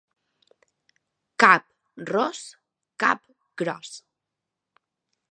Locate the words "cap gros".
3.03-3.93